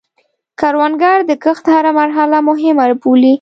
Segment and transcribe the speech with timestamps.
[0.59, 3.29] کروندګر د کښت هره مرحله مهمه بولي